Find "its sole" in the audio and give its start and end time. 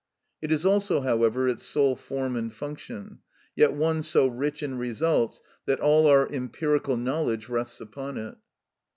1.47-1.95